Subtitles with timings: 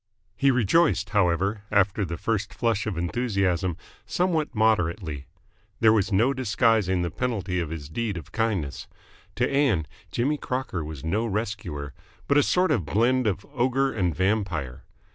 [0.35, 3.77] He rejoiced, however, after the first flush of enthusiasm,
[4.07, 5.27] somewhat moderately.
[5.79, 8.87] There was no disguising the penalty of his deed of kindness.
[9.35, 11.93] To Ann Jimmy Crocker was no rescuer,
[12.27, 14.85] but a sort of blend of ogre and vampire.